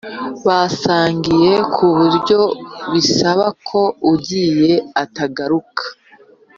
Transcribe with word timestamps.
Basangiye 0.45 1.53
ku 1.73 1.85
buryo 1.97 2.39
bisaba 2.91 3.45
ko 3.67 3.81
ugiye 4.11 4.73
atagaruka 5.03 5.83